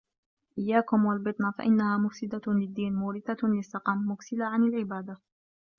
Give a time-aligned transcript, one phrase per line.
[0.57, 5.17] إيَّاكُمْ وَالْبِطْنَةَ فَإِنَّهَا مُفْسِدَةٌ لِلدِّينِ مُورِثَةٌ لِلسَّقَمِ مُكْسِلَةٌ عَنْ الْعِبَادَةِ